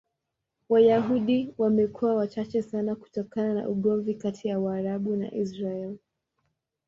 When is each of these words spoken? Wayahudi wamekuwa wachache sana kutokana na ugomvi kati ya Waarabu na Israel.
Wayahudi 0.69 1.53
wamekuwa 1.57 2.15
wachache 2.15 2.61
sana 2.61 2.95
kutokana 2.95 3.53
na 3.53 3.69
ugomvi 3.69 4.13
kati 4.15 4.47
ya 4.47 4.59
Waarabu 4.59 5.15
na 5.15 5.33
Israel. 5.33 5.97